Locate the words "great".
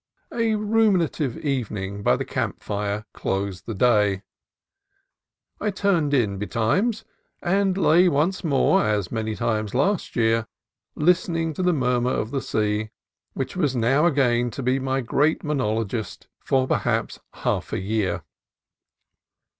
15.01-15.43